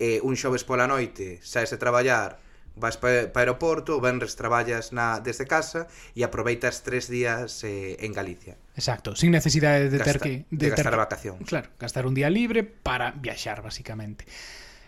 [0.00, 2.40] Eh, un xoves pola noite, saes de traballar,
[2.76, 8.12] vas para, o aeroporto, venres traballas na desde casa e aproveitas tres días eh, en
[8.12, 8.56] Galicia.
[8.74, 11.00] Exacto, sin necesidade de Gasta, ter que de, de gastar ter...
[11.00, 11.36] vacación.
[11.44, 14.24] Claro, gastar un día libre para viaxar basicamente.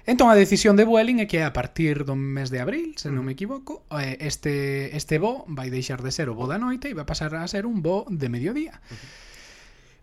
[0.02, 3.22] Entón a decisión de Vueling é que a partir do mes de abril, se non
[3.22, 3.26] mm.
[3.26, 6.96] me equivoco, eh, este este voo vai deixar de ser o voo da noite e
[6.98, 8.82] vai pasar a ser un voo de mediodía.
[8.90, 9.31] Uh -huh.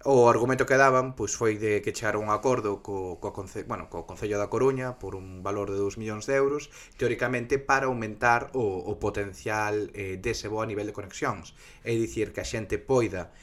[0.07, 3.91] O argumento que daban pois foi de que chegaron un acordo co, co, conce, bueno,
[3.91, 8.47] co Concello da Coruña por un valor de 2 millóns de euros, teóricamente para aumentar
[8.55, 11.51] o, o potencial eh, dese bo a nivel de conexións.
[11.83, 13.35] É dicir, que a xente poida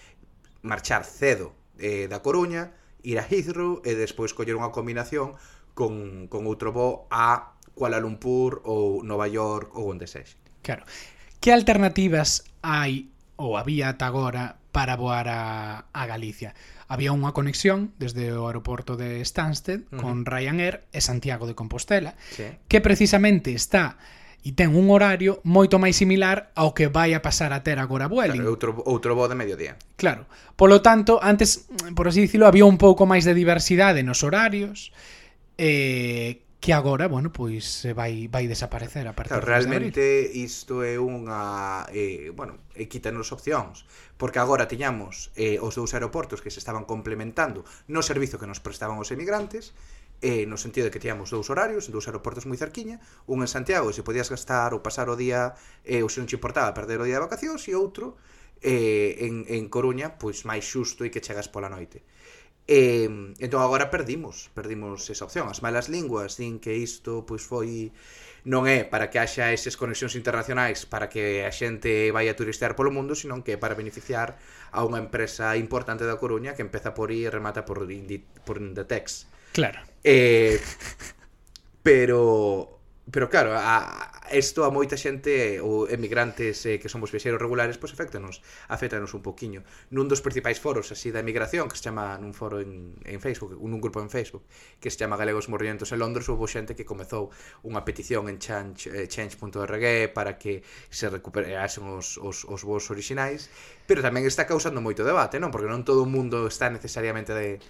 [0.65, 2.73] marchar cedo eh, da Coruña,
[3.05, 5.37] ir a Heathrow e despois coller unha combinación
[5.77, 10.41] con, con outro bo a Kuala Lumpur ou Nova York ou onde sexe.
[10.65, 10.89] Claro.
[11.37, 16.53] Que alternativas hai ou había ata agora para voar a, a Galicia.
[16.85, 20.01] Había unha conexión desde o aeroporto de Stansted uh -huh.
[20.05, 22.45] con Ryanair e Santiago de Compostela, sí.
[22.69, 23.97] que precisamente está
[24.45, 28.05] e ten un horario moito máis similar ao que vai a pasar a ter agora
[28.05, 28.37] Vueling.
[28.37, 29.81] Claro, outro, outro voo de mediodía.
[29.97, 30.29] Claro.
[30.61, 34.93] Polo tanto, antes, por así dicilo, había un pouco máis de diversidade nos horarios,
[35.57, 40.03] eh, que agora, bueno, pois eh, vai vai desaparecer a partir claro, realmente
[40.35, 43.87] isto é unha eh, bueno, e quítanos opcións
[44.19, 48.59] porque agora tiñamos eh, os dous aeroportos que se estaban complementando no servizo que nos
[48.59, 49.79] prestaban os emigrantes
[50.27, 52.99] eh, no sentido de que tiñamos dous horarios, dous aeroportos moi cerquiña,
[53.31, 55.55] un en Santiago e se podías gastar ou pasar o día
[55.87, 58.19] eh, ou se non te importaba perder o día de vacacións e outro
[58.59, 62.03] eh, en, en Coruña, pois máis xusto e que chegas pola noite.
[62.67, 63.07] E,
[63.39, 65.47] entón agora perdimos, perdimos esa opción.
[65.47, 67.95] As malas linguas din que isto pois foi
[68.47, 72.79] non é para que haxa esas conexións internacionais para que a xente vai a turistear
[72.79, 74.39] polo mundo, senón que é para beneficiar
[74.71, 78.59] a unha empresa importante da Coruña que empeza por I e remata por, Indi, por
[78.63, 79.27] Inditex.
[79.51, 79.83] Claro.
[80.03, 80.63] Eh,
[81.87, 82.76] pero
[83.07, 87.95] Pero claro, a, isto a moita xente ou emigrantes eh, que somos viaxeiros regulares, pois
[87.95, 89.63] afectanos, afectanos un poquiño.
[89.95, 93.55] Nun dos principais foros así da emigración, que se chama nun foro en, en Facebook,
[93.55, 94.43] nun grupo en Facebook,
[94.83, 97.31] que se chama Galegos Morrientos en Londres, houve xente que comezou
[97.63, 103.47] unha petición en change, eh, change.org para que se recuperasen os, os, os voos orixinais,
[103.87, 105.55] pero tamén está causando moito debate, non?
[105.55, 107.63] Porque non todo o mundo está necesariamente de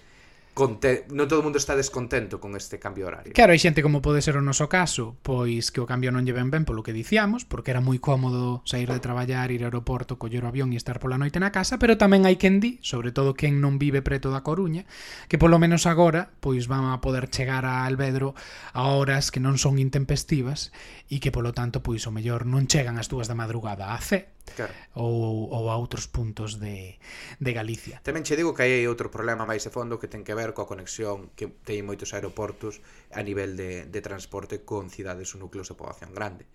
[0.57, 3.31] non todo o mundo está descontento con este cambio horario.
[3.37, 6.33] Claro, hai xente como pode ser o noso caso, pois que o cambio non lle
[6.33, 10.17] ven ben polo que dicíamos, porque era moi cómodo sair de traballar, ir ao aeroporto,
[10.17, 13.13] coller o avión e estar pola noite na casa, pero tamén hai quen di, sobre
[13.13, 14.89] todo quen non vive preto da Coruña,
[15.29, 18.33] que polo menos agora pois van a poder chegar a Alvedro
[18.73, 20.73] a horas que non son intempestivas
[21.05, 24.36] e que polo tanto pois o mellor non chegan as dúas da madrugada a C,
[24.55, 24.73] claro.
[24.95, 27.01] ou, ou a outros puntos de,
[27.41, 27.99] de Galicia.
[28.03, 30.69] Tamén che digo que hai outro problema máis de fondo que ten que ver coa
[30.69, 32.79] conexión que teñen moitos aeroportos
[33.11, 36.45] a nivel de, de transporte con cidades ou núcleos de poboación grande.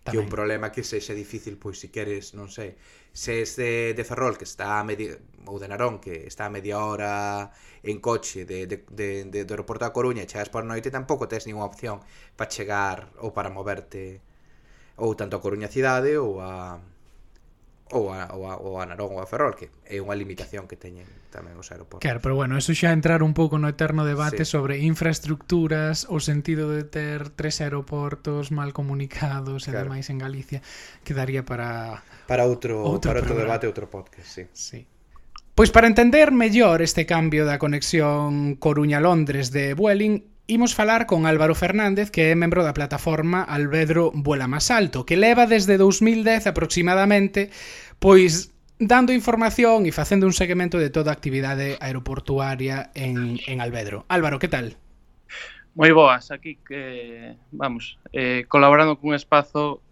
[0.00, 0.16] Tamén.
[0.16, 2.80] Que un problema que sexa difícil, pois se queres, non sei,
[3.12, 6.52] se es de, de Ferrol, que está a media, ou de Narón, que está a
[6.52, 7.52] media hora
[7.84, 11.44] en coche de, de, de, de, do aeroporto da Coruña, chegas por noite, tampouco tes
[11.44, 12.00] ninguna opción
[12.32, 14.24] para chegar ou para moverte
[14.96, 16.80] ou tanto a Coruña cidade ou a
[17.90, 20.78] ou a, ou a, ou a Narón ou a Ferrol que é unha limitación que
[20.78, 22.02] teñen tamén os aeroportos.
[22.02, 24.50] Claro, pero bueno, eso xa entrar un pouco no eterno debate sí.
[24.54, 29.74] sobre infraestructuras, o sentido de ter tres aeroportos mal comunicados claro.
[29.74, 30.62] e demais en Galicia,
[31.02, 33.58] que daría para para outro, outro para outro programa.
[33.58, 34.44] debate, outro podcast, sí.
[34.54, 34.80] Sí.
[35.54, 41.54] Pois para entender mellor este cambio da conexión Coruña-Londres de Vueling, Imos falar con Álvaro
[41.54, 47.54] Fernández, que é membro da plataforma Albedro Vuela Más Alto, que leva desde 2010 aproximadamente,
[48.02, 48.50] pois
[48.82, 54.02] dando información e facendo un seguimento de toda a actividade aeroportuaria en, en Albedro.
[54.10, 54.74] Álvaro, que tal?
[55.78, 59.86] Moi boas, aquí que, vamos, eh, colaborando cun espazo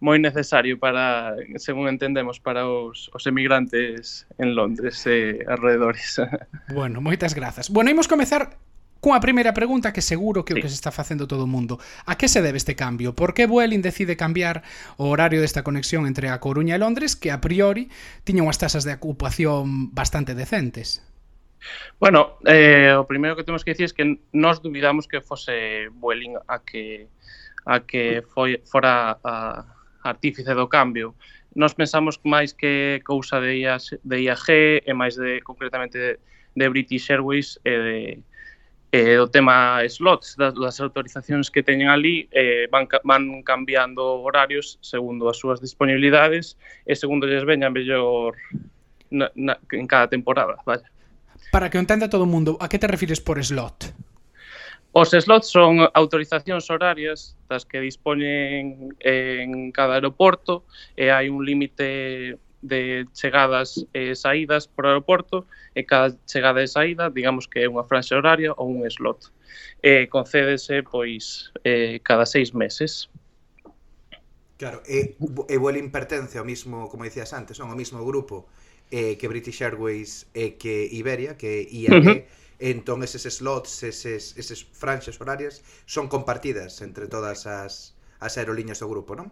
[0.00, 6.16] moi necesario para, según entendemos, para os, os emigrantes en Londres e eh, arredores.
[6.72, 7.68] Bueno, moitas grazas.
[7.68, 8.56] Bueno, imos comezar
[9.00, 10.58] Cunha primeira pregunta que seguro que sí.
[10.58, 11.78] o que se está facendo todo o mundo.
[12.06, 13.14] A que se debe este cambio?
[13.14, 14.66] Por que Vueling decide cambiar
[14.98, 17.90] o horario desta conexión entre a Coruña e Londres que a priori
[18.26, 20.98] tiñan unhas tasas de ocupación bastante decentes?
[22.02, 26.34] Bueno, eh, o primeiro que temos que dicir é que nós duvidamos que fose Vueling
[26.46, 27.06] a que
[27.66, 29.62] a que foi, fora a,
[30.02, 31.14] artífice do cambio.
[31.54, 34.46] Nós pensamos máis que cousa de IAG, de IAG
[34.86, 36.10] e máis de concretamente de,
[36.54, 37.98] de British Airways e de,
[38.90, 44.80] Eh, o tema slots das, das autorizacións que teñen ali eh, van, van cambiando horarios
[44.80, 46.56] segundo as súas disponibilidades
[46.88, 48.32] e segundo lles veña mellor
[49.12, 50.88] na, na, en cada temporada vaya.
[51.52, 53.92] Para que o entenda todo o mundo, a que te refires por slot?
[54.96, 60.64] Os slots son autorizacións horarias das que dispoñen en cada aeroporto
[60.96, 67.10] e hai un límite de chegadas e saídas por aeroporto e cada chegada e saída,
[67.10, 69.30] digamos que é unha franxa horaria ou un slot.
[69.82, 73.06] E concédese pois eh, cada seis meses.
[74.58, 75.14] Claro, e,
[75.48, 78.50] e Vueling pertence ao mismo, como dicías antes, non ao mismo grupo
[78.90, 82.20] eh, que British Airways e eh, que Iberia, que IAG, uh -huh.
[82.58, 88.90] entón eses slots, eses, eses franxas horarias son compartidas entre todas as, as aerolíneas do
[88.90, 89.30] grupo, non?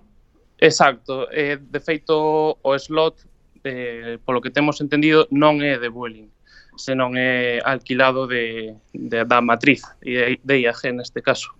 [0.59, 3.21] Exacto, eh, de feito o slot,
[3.65, 6.33] eh, polo que temos entendido, non é de Vueling,
[6.81, 11.53] senón é alquilado de, de da matriz, e de IAG neste caso.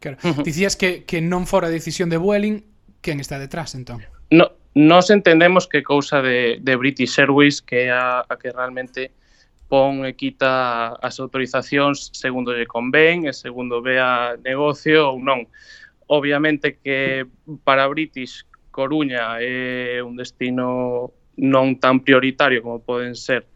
[0.00, 0.16] Claro.
[0.24, 0.44] Uh -huh.
[0.44, 2.64] Dicías que, que non fora decisión de Vueling,
[3.00, 4.04] quen está detrás, entón?
[4.28, 9.12] No, nos entendemos que cousa de, de British Airways que é a, a que realmente
[9.70, 15.46] pon e quita as autorizacións segundo lle convén e segundo vea negocio ou non
[16.10, 17.24] Obviamente que
[17.62, 18.42] para British
[18.74, 23.46] Coruña é un destino non tan prioritario como poden ser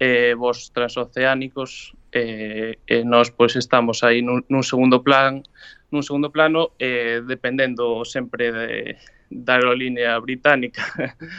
[0.00, 5.44] eh, vos transoceánicos eh, e nós pois estamos aí nun, nun segundo plan
[5.92, 8.96] nun segundo plano eh, dependendo sempre de,
[9.28, 10.82] da aerolínea británica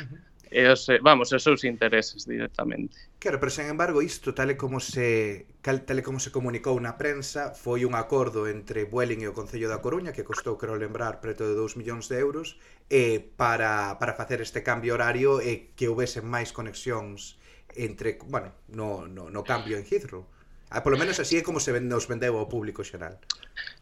[0.53, 3.10] e os, vamos, os seus intereses directamente.
[3.21, 6.73] Claro, pero sen embargo isto, tal e como se cal, tal e como se comunicou
[6.81, 10.73] na prensa, foi un acordo entre Vueling e o Concello da Coruña que costou, creo
[10.73, 12.57] lembrar, preto de 2 millóns de euros
[12.89, 17.37] e para, para facer este cambio horario e que houvese máis conexións
[17.77, 20.25] entre, bueno, no, no, no cambio en Heathrow.
[20.73, 23.21] Ah, polo menos así é como se nos vendeu ao público xeral.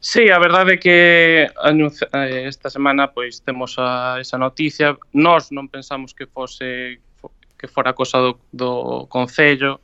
[0.03, 4.99] Sí, a verdade é que eh, esta semana pois temos a, esa noticia.
[5.15, 6.99] Nós non pensamos que fose
[7.59, 9.81] que fora cosa do, do Concello,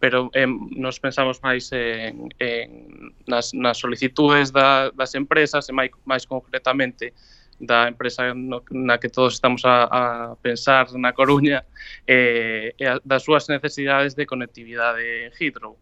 [0.00, 5.92] pero eh, nos pensamos máis en, en nas, nas solicitudes da, das empresas e máis,
[6.08, 7.12] máis concretamente
[7.60, 10.02] da empresa no, na que todos estamos a, a
[10.38, 11.66] pensar na Coruña
[12.06, 15.76] eh, e a, das súas necesidades de conectividade en Heathrow.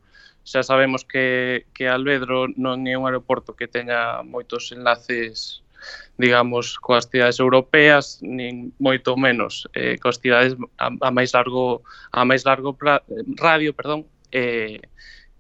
[0.47, 5.61] Xa sabemos que, que Alvedro non é un aeroporto que teña moitos enlaces
[6.19, 12.25] digamos, coas cidades europeas, nin moito menos eh, coas cidades a, a máis largo a
[12.25, 13.05] máis largo pra,
[13.37, 14.81] radio, perdón, eh,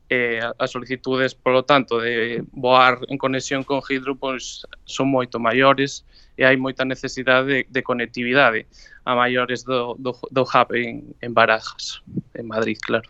[0.08, 6.04] eh, as solicitudes, polo tanto, de voar en conexión con Hidro pois, son moito maiores
[6.38, 8.68] e hai moita necesidade de, de conectividade
[9.04, 12.02] a maiores do, do, do hub en, en Barajas,
[12.34, 13.08] en Madrid, claro.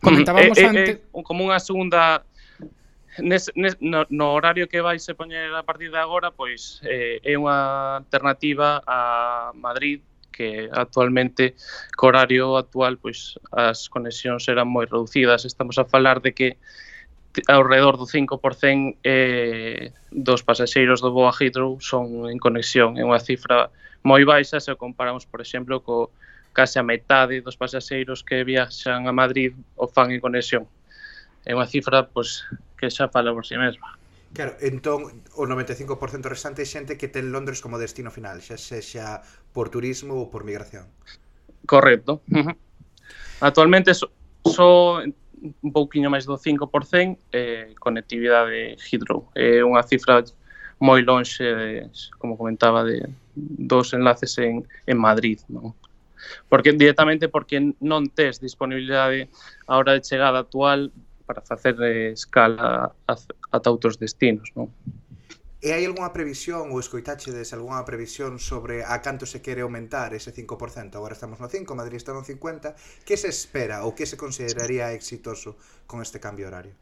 [0.00, 0.96] Comentábamos eh, eh, eh antes...
[0.96, 2.24] Eh, como unha segunda
[3.18, 7.22] Nes, nes, no, no horario que vais a poñer a partir de agora, pois eh,
[7.22, 10.02] é unha alternativa a Madrid
[10.34, 11.54] que actualmente
[11.94, 15.46] co horario actual pois as conexións eran moi reducidas.
[15.46, 16.58] Estamos a falar de que
[17.46, 22.98] ao redor do 5% eh, dos pasaxeiros do Boa Heathrow son en conexión.
[22.98, 23.70] É unha cifra
[24.02, 26.10] moi baixa se o comparamos, por exemplo, co
[26.54, 30.66] case a metade dos pasaxeiros que viaxan a Madrid o fan en conexión.
[31.42, 32.46] É unha cifra pois,
[32.84, 33.96] que xa fala por si sí mesma.
[34.34, 35.96] Claro, entón o 95%
[36.28, 39.24] restante é xente que ten Londres como destino final, xa sexa
[39.56, 40.84] por turismo ou por migración.
[41.64, 42.20] Correcto.
[42.28, 42.56] Uh -huh.
[43.40, 44.10] Actualmente só
[44.44, 44.66] so, so
[45.62, 49.28] un pouquiño máis do 5% eh, conectividade Heathrow.
[49.36, 50.24] É eh, unha cifra
[50.80, 51.68] moi lonxe, de,
[52.18, 55.38] como comentaba, de dos enlaces en, en Madrid.
[55.48, 55.72] Non?
[56.48, 59.28] Porque directamente porque non tes disponibilidade
[59.68, 60.90] a hora de chegada actual
[61.26, 61.74] para facer
[62.12, 64.68] escala ata outros destinos, non?
[65.64, 70.28] E hai algunha previsión, ou escoitachedes algunha previsión sobre a canto se quere aumentar ese
[70.28, 70.92] 5%?
[70.92, 72.76] Agora estamos no 5, Madrid está no 50.
[73.08, 75.56] Que se espera ou que se consideraría exitoso
[75.88, 76.76] con este cambio horario?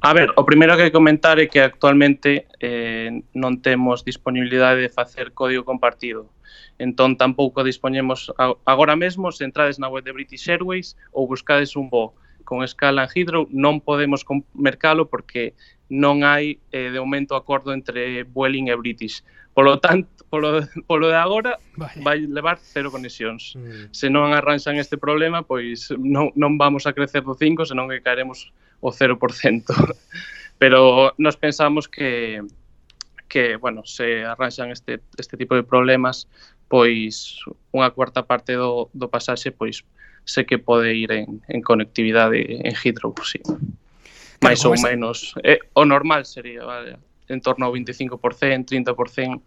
[0.00, 5.36] A ver, o primeiro que comentar é que actualmente eh, non temos disponibilidade de facer
[5.36, 6.32] código compartido.
[6.80, 8.32] Entón, tampouco dispoñemos
[8.64, 13.04] agora mesmo se entrades na web de British Airways ou buscades un voo con escala
[13.04, 15.54] en hidro non podemos mercalo porque
[15.92, 19.20] non hai eh, de momento acordo entre Vueling e British.
[19.52, 22.00] Polo tanto, polo, polo de agora vale.
[22.00, 23.52] vai levar cero conexións.
[23.52, 23.92] Mm.
[23.92, 28.00] Se non arranxan este problema, pois non, non vamos a crecer do 5, senón que
[28.00, 28.50] caeremos
[28.80, 29.18] o 0%.
[30.62, 32.40] Pero nos pensamos que
[33.32, 36.28] que, bueno, se arranxan este, este tipo de problemas,
[36.68, 37.40] pois
[37.72, 39.88] unha cuarta parte do, do pasaxe, pois
[40.24, 43.40] sé que pode ir en, en conectividade en Heathrow, sí.
[44.42, 45.34] Máis Mais ou menos.
[45.44, 48.18] Eh, o normal sería, vale, en torno ao 25%,
[48.66, 49.40] 30%,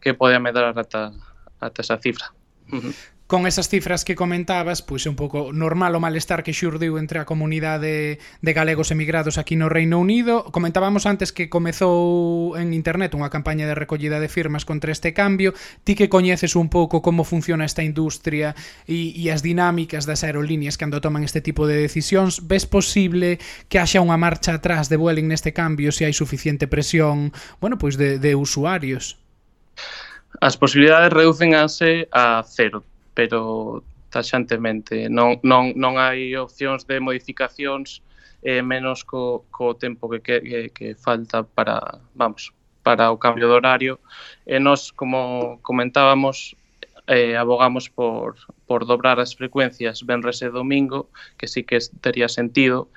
[0.00, 1.12] que pode medrar ata,
[1.60, 2.32] ata esa cifra.
[2.72, 2.94] Uh -huh
[3.34, 7.18] con esas cifras que comentabas, pois é un pouco normal o malestar que xurdiu entre
[7.18, 10.46] a comunidade de galegos emigrados aquí no Reino Unido.
[10.54, 15.50] Comentábamos antes que comezou en internet unha campaña de recollida de firmas contra este cambio.
[15.82, 18.54] Ti que coñeces un pouco como funciona esta industria
[18.86, 23.82] e, e as dinámicas das aerolíneas cando toman este tipo de decisións, ves posible que
[23.82, 28.22] haxa unha marcha atrás de Vueling neste cambio se hai suficiente presión, bueno, pois de,
[28.22, 29.18] de usuarios?
[30.38, 38.02] As posibilidades reducense a cero pero taxantemente non, non, non hai opcións de modificacións
[38.44, 42.52] eh, menos co, co tempo que, que, que falta para, vamos,
[42.84, 43.98] para o cambio de horario.
[44.46, 46.54] E nos, como comentábamos,
[47.08, 48.36] eh, abogamos por,
[48.68, 51.08] por dobrar as frecuencias venres e domingo,
[51.40, 52.92] que sí que tería sentido,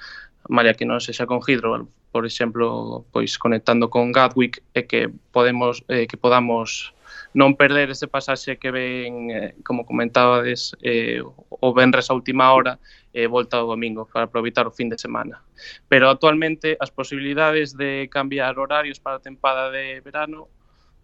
[0.52, 5.82] malia que non sexa con Hidro, por exemplo, pois conectando con Gatwick e que podemos
[5.88, 6.92] eh, que podamos
[7.36, 12.80] non perder ese pasaxe que ven, eh, como comentabades, eh, o venres a última hora
[13.12, 15.42] e eh, volta ao domingo para aproveitar o fin de semana.
[15.90, 20.48] Pero actualmente as posibilidades de cambiar horarios para a tempada de verano,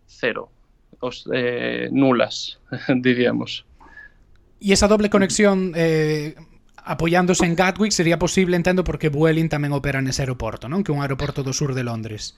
[0.06, 0.54] cero,
[1.02, 2.62] os, eh, nulas,
[3.02, 3.66] diríamos.
[4.64, 6.38] E esa doble conexión eh,
[6.86, 10.86] apoiándose en Gatwick sería posible, entendo, porque Vueling tamén opera nese aeroporto, non?
[10.86, 12.38] Que é un aeroporto do sur de Londres.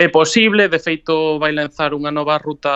[0.00, 2.72] É posible, de feito vai lanzar unha nova ruta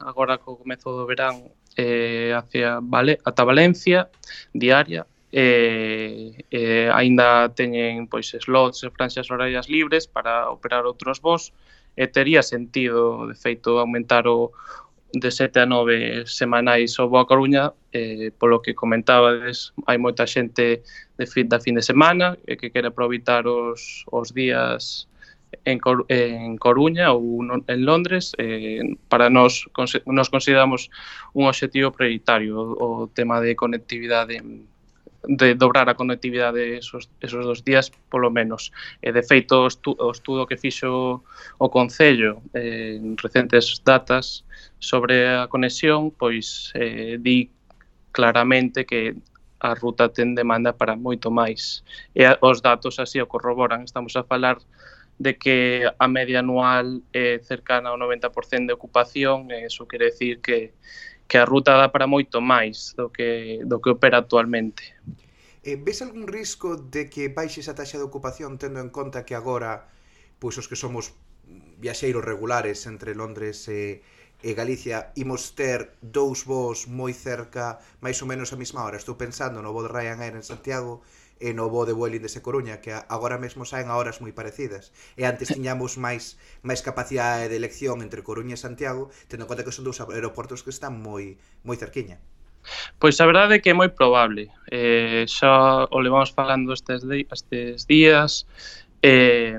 [0.00, 4.08] agora co comezo do verán eh, hacia vale, ata Valencia
[4.56, 11.52] diaria eh, eh, aínda teñen pois slots e franxas horarias libres para operar outros vos
[11.92, 14.56] e tería sentido de feito aumentar o
[15.12, 20.80] de 7 a 9 semanais ao Boa Coruña eh, polo que comentabades hai moita xente
[21.20, 25.11] de fin, da fin de semana e que quere aproveitar os, os días
[25.64, 29.68] en, Cor en Coruña ou no, en Londres eh, para nós
[30.06, 30.90] nos consideramos
[31.32, 34.40] un obxectivo prioritario o, o tema de conectividade
[35.22, 38.72] de dobrar a conectividade esos, esos dos días polo menos.
[38.98, 41.22] E de feito o, estu, o estudo que fixo
[41.58, 44.42] o Concello eh, en recentes datas
[44.82, 47.54] sobre a conexión, pois eh, di
[48.10, 49.14] claramente que
[49.62, 51.86] a ruta ten demanda para moito máis.
[52.18, 53.86] E os datos así o corroboran.
[53.86, 54.58] Estamos a falar
[55.22, 60.42] de que a media anual é cercana ao 90% de ocupación, e iso quere decir
[60.42, 60.74] que,
[61.30, 64.98] que a ruta dá para moito máis do que, do que opera actualmente.
[65.62, 69.38] Eh, ves algún risco de que baixe esa taxa de ocupación tendo en conta que
[69.38, 69.86] agora
[70.42, 71.14] pois os que somos
[71.78, 74.02] viaxeiros regulares entre Londres e,
[74.42, 78.98] e Galicia imos ter dous voos moi cerca, máis ou menos a mesma hora.
[78.98, 81.06] Estou pensando no voo de Ryanair en Santiago,
[81.42, 84.94] e no voo de Vueling de Coruña, que agora mesmo saen a horas moi parecidas.
[85.18, 89.66] E antes tiñamos máis máis capacidade de elección entre Coruña e Santiago, tendo en conta
[89.66, 91.34] que son dous aeroportos que están moi
[91.66, 92.22] moi cerquiña.
[93.02, 94.54] Pois a verdade é que é moi probable.
[94.70, 98.46] Eh, xa o levamos falando estes, de, estes días,
[99.02, 99.58] eh,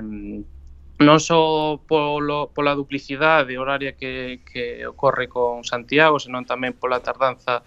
[1.04, 7.66] non só polo, pola duplicidade horaria que, que ocorre con Santiago, senón tamén pola tardanza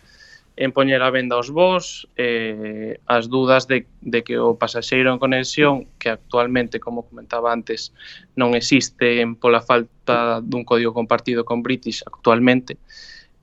[0.58, 5.22] en poñer a venda os vós, eh, as dudas de, de que o pasaxeiro en
[5.22, 7.94] conexión, que actualmente, como comentaba antes,
[8.34, 12.82] non existe pola falta dun código compartido con British actualmente,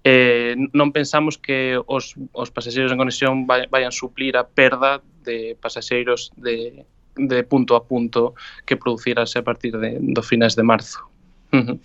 [0.03, 5.55] eh, non pensamos que os, os pasaxeiros en conexión vai, vayan suplir a perda de
[5.57, 6.85] pasaxeiros de,
[7.15, 8.35] de punto a punto
[8.67, 11.07] que producirase a partir de, do finais de marzo.
[11.55, 11.77] Uh -huh.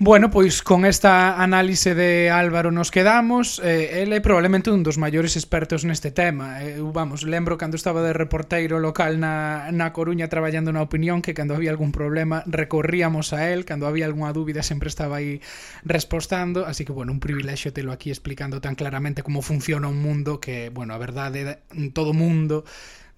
[0.00, 3.60] Bueno, pois con esta análise de Álvaro nos quedamos.
[3.64, 6.62] Eh, Ele é probablemente un dos maiores expertos neste tema.
[6.62, 11.34] Eh, vamos, lembro cando estaba de reporteiro local na, na Coruña traballando na opinión Que
[11.34, 15.42] cando había algún problema recorríamos a él Cando había algunha dúbida sempre estaba aí
[15.82, 16.62] respostando.
[16.62, 20.70] Así que, bueno, un privilexio telo aquí explicando tan claramente como funciona un mundo Que,
[20.70, 21.58] bueno, a verdade,
[21.90, 22.62] todo mundo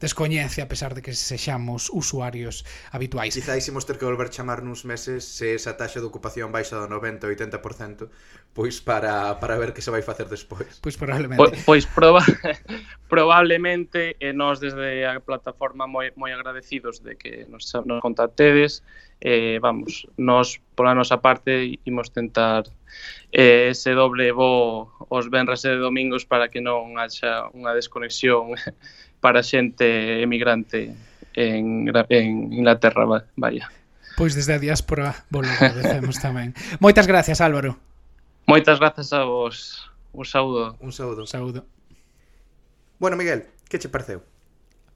[0.00, 3.36] descoñece a pesar de que sexamos usuarios habituais.
[3.36, 6.88] Quizáis imos ter que volver chamar nuns meses se esa taxa de ocupación baixa do
[6.88, 8.08] 90 ou 80%,
[8.56, 10.80] pois para, para ver que se vai facer despois.
[10.80, 11.38] Pois probablemente.
[11.38, 12.24] Pois, pois proba,
[13.12, 18.80] probablemente e nós desde a plataforma moi, moi agradecidos de que nos, nos contactedes
[19.20, 22.64] eh, vamos, nós pola nosa parte imos tentar
[23.32, 28.56] eh, ese doble bo os venres e domingos para que non haxa unha desconexión
[29.20, 30.96] para xente emigrante
[31.34, 33.04] en, en Inglaterra,
[33.36, 33.70] vaya.
[34.16, 36.52] Pois desde a diáspora vos lo agradecemos tamén.
[36.80, 37.80] Moitas gracias, Álvaro.
[38.44, 39.88] Moitas grazas a vos.
[40.12, 40.76] Un saúdo.
[40.80, 41.20] Un saúdo.
[41.22, 41.60] Un saúdo.
[42.98, 44.20] Bueno, Miguel, que che pareceu?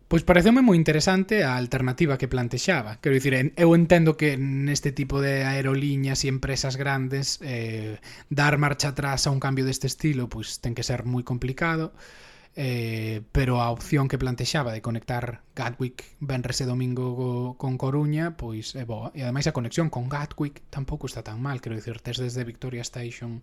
[0.04, 3.00] Pois pareceume moi interesante a alternativa que plantexaba.
[3.00, 7.98] Quero dicir, eu entendo que neste tipo de aerolíneas e empresas grandes eh,
[8.28, 11.96] dar marcha atrás a un cambio deste estilo pois ten que ser moi complicado
[12.56, 18.38] eh, pero a opción que plantexaba de conectar Gatwick venres e domingo go, con Coruña
[18.38, 21.98] pois é boa, e ademais a conexión con Gatwick tampouco está tan mal, quero dicir,
[21.98, 23.42] tes desde Victoria Station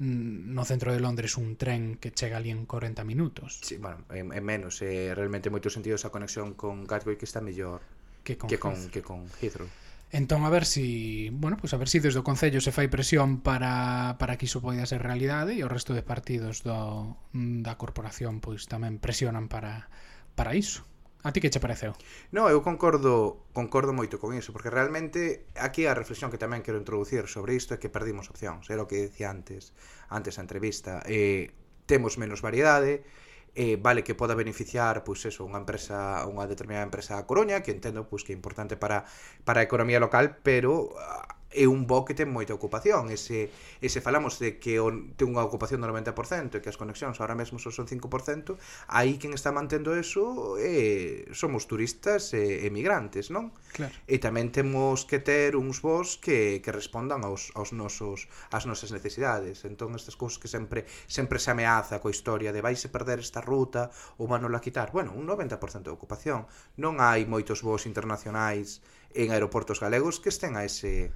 [0.00, 3.60] mm, no centro de Londres un tren que chega ali en 40 minutos.
[3.60, 7.84] Sí, bueno, é, é menos, é, realmente moito sentido esa conexión con Gatwick está mellor
[8.24, 9.68] que con, que con, que con Heathrow.
[10.10, 13.38] Entón a ver si, bueno, pues a ver si desde o concello se fai presión
[13.46, 18.42] para para que iso poida ser realidade e o resto de partidos do da corporación
[18.42, 19.86] pois tamén presionan para
[20.34, 20.82] para iso.
[21.22, 21.94] A ti que che pareceu?
[22.34, 26.82] No, eu concordo concordo moito con iso, porque realmente aquí a reflexión que tamén quero
[26.82, 29.76] introducir sobre isto é que perdimos opcións, era o que dicía antes,
[30.10, 31.54] antes a entrevista, eh,
[31.86, 33.06] temos menos variedade,
[33.54, 37.72] eh, vale que poda beneficiar pois eso, unha empresa, unha determinada empresa da Coruña, que
[37.74, 39.04] entendo pois que é importante para
[39.44, 43.50] para a economía local, pero ah, é un bo que ten moita ocupación e se,
[43.82, 47.18] e se falamos de que on, ten unha ocupación do 90% e que as conexións
[47.18, 48.54] ahora mesmo só son 5%
[48.86, 53.50] aí quen está mantendo eso é, somos turistas e emigrantes non?
[53.74, 53.90] Claro.
[54.06, 58.94] e tamén temos que ter uns vos que, que respondan aos, aos nosos, ás nosas
[58.94, 63.18] necesidades entón estas cousas que sempre sempre se ameaza coa historia de vais a perder
[63.18, 63.90] esta ruta
[64.22, 66.46] ou van a quitar bueno, un 90% de ocupación
[66.78, 68.78] non hai moitos vos internacionais
[69.18, 71.10] en aeroportos galegos que estén a ese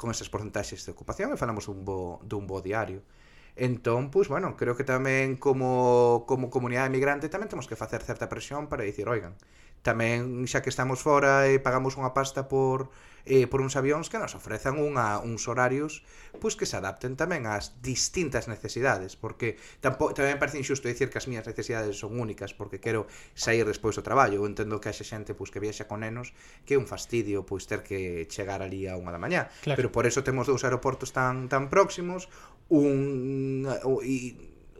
[0.00, 3.04] con esas porcentaxes de ocupación e falamos dun bo, dun bo diario.
[3.52, 8.32] Entón, pois, bueno, creo que tamén como, como comunidade migrante tamén temos que facer certa
[8.32, 9.36] presión para dicir, oigan,
[9.80, 12.92] Tamén, xa que estamos fora e pagamos unha pasta por
[13.24, 16.04] eh, por uns avións que nos ofrezan unha, uns horarios
[16.40, 21.10] pois que se adapten tamén ás distintas necesidades, porque tampo, tamén me parece injusto dicir
[21.10, 24.40] que as miñas necesidades son únicas porque quero sair despois do traballo.
[24.40, 26.32] Eu entendo que haxe xente pois, que viaxa con nenos
[26.64, 29.52] que é un fastidio pois ter que chegar ali a unha da mañá.
[29.64, 29.76] Claro.
[29.76, 32.30] Pero por eso temos dous aeroportos tan tan próximos,
[32.68, 34.00] un, un,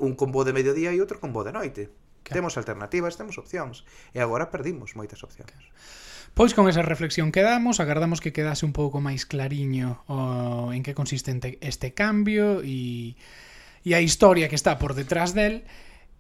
[0.00, 1.82] un combo de mediodía e outro combo de noite.
[2.30, 2.46] Claro.
[2.46, 3.82] Temos alternativas, temos opcións.
[4.14, 5.50] E agora perdimos moitas opcións.
[5.50, 5.66] Claro.
[6.34, 10.94] Pois con esa reflexión quedamos, agardamos que quedase un pouco máis clariño o, en que
[10.94, 13.18] consiste este cambio e,
[13.82, 15.66] e a historia que está por detrás del.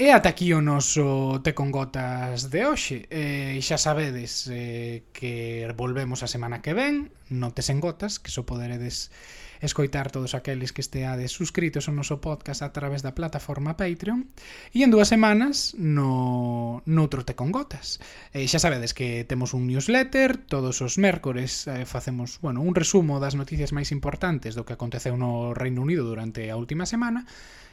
[0.00, 3.06] E ata aquí o noso Te con Gotas de hoxe.
[3.06, 8.34] E xa sabedes eh, que volvemos a semana que ven, no Te en Gotas, que
[8.34, 9.14] só poderedes
[9.60, 14.26] escoitar todos aqueles que esteades suscritos ao noso podcast a través da plataforma Patreon
[14.72, 18.00] e en dúas semanas no noutro Te con Gotas.
[18.32, 23.20] Eh, xa sabedes que temos un newsletter todos os mércores eh, facemos, bueno, un resumo
[23.20, 27.28] das noticias máis importantes do que aconteceu no Reino Unido durante a última semana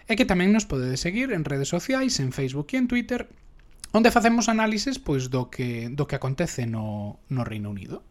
[0.08, 3.32] e que tamén nos podedes seguir en redes sociais, en Facebook e en Twitter
[3.96, 8.04] onde facemos análises pois do que do que acontece no no Reino Unido.